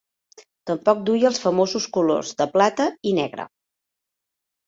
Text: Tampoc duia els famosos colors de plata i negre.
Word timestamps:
Tampoc 0.69 1.01
duia 1.09 1.27
els 1.29 1.41
famosos 1.43 1.85
colors 1.97 2.33
de 2.41 2.47
plata 2.55 2.87
i 3.09 3.13
negre. 3.21 3.45